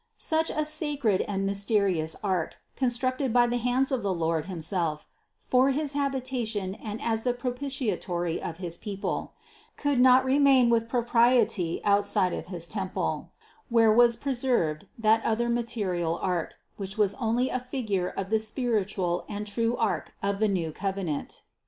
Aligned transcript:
416. 0.17 0.17
Such 0.57 0.63
a 0.63 0.65
sacred 0.65 1.21
and 1.27 1.45
mysterious 1.45 2.15
Ark, 2.23 2.55
constructed 2.75 3.31
by 3.31 3.45
the 3.45 3.57
hands 3.59 3.91
of 3.91 4.01
the 4.01 4.11
Lord 4.11 4.47
himself 4.47 5.07
for 5.37 5.69
his 5.69 5.93
habitation 5.93 6.73
and 6.73 6.99
as 7.03 7.21
the 7.21 7.33
propitiatory 7.35 8.41
of 8.41 8.57
his 8.57 8.77
people, 8.77 9.33
could 9.77 9.99
not 9.99 10.25
remain 10.25 10.71
with 10.71 10.89
propriety 10.89 11.81
outside 11.85 12.33
of 12.33 12.47
his 12.47 12.67
temple, 12.67 13.29
where 13.69 13.91
was 13.91 14.15
preserved 14.15 14.87
that 14.97 15.23
other 15.23 15.49
material 15.49 16.17
ark, 16.23 16.55
which 16.77 16.97
was 16.97 17.13
only 17.19 17.49
a 17.49 17.59
figure 17.59 18.07
of 18.09 18.31
this 18.31 18.47
spir 18.47 18.83
itual 18.83 19.23
and 19.29 19.45
true 19.45 19.77
Ark 19.77 20.15
of 20.23 20.39
the 20.39 20.47
new 20.49 20.71
covenant. 20.71 21.43